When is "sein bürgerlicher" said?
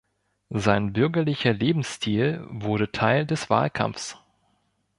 0.55-1.53